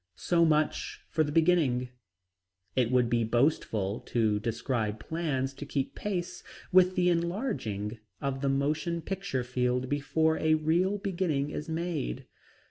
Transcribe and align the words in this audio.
So 0.15 0.45
much 0.45 1.01
for 1.11 1.23
the 1.23 1.31
beginning. 1.31 1.89
It 2.75 2.89
would 2.89 3.07
be 3.07 3.23
boastful 3.23 3.99
to 4.07 4.39
describe 4.39 4.99
plans 4.99 5.53
to 5.53 5.63
keep 5.63 5.93
pace 5.93 6.41
with 6.71 6.95
the 6.95 7.09
enlarging 7.11 7.99
of 8.19 8.41
the 8.41 8.49
motion 8.49 9.03
picture 9.03 9.43
field 9.43 9.89
before 9.89 10.39
a 10.39 10.55
real 10.55 10.97
beginning 10.97 11.51
is 11.51 11.69
made. 11.69 12.25